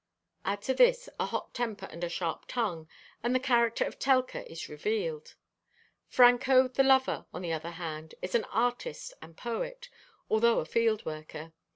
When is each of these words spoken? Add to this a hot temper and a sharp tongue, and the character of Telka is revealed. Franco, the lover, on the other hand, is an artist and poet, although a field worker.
Add 0.45 0.63
to 0.63 0.73
this 0.73 1.09
a 1.19 1.27
hot 1.27 1.53
temper 1.53 1.85
and 1.91 2.03
a 2.03 2.09
sharp 2.09 2.45
tongue, 2.47 2.87
and 3.21 3.35
the 3.35 3.39
character 3.39 3.85
of 3.85 3.99
Telka 3.99 4.43
is 4.49 4.67
revealed. 4.67 5.35
Franco, 6.07 6.67
the 6.67 6.81
lover, 6.81 7.27
on 7.31 7.43
the 7.43 7.53
other 7.53 7.69
hand, 7.77 8.15
is 8.19 8.33
an 8.33 8.45
artist 8.45 9.13
and 9.21 9.37
poet, 9.37 9.89
although 10.27 10.57
a 10.57 10.65
field 10.65 11.05
worker. 11.05 11.53